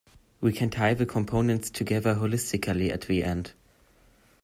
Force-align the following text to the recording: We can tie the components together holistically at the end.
We 0.39 0.51
can 0.51 0.71
tie 0.71 0.95
the 0.95 1.05
components 1.05 1.69
together 1.69 2.15
holistically 2.15 2.89
at 2.89 3.01
the 3.01 3.23
end. 3.23 3.51